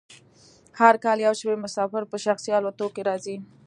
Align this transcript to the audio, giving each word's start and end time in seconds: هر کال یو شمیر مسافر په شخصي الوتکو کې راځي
هر 0.79 0.95
کال 1.03 1.17
یو 1.25 1.33
شمیر 1.39 1.57
مسافر 1.65 2.03
په 2.11 2.17
شخصي 2.25 2.49
الوتکو 2.57 2.93
کې 2.95 3.01
راځي 3.09 3.37